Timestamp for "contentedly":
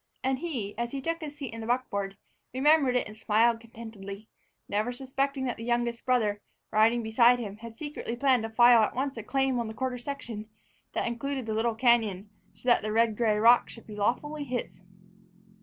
3.59-4.27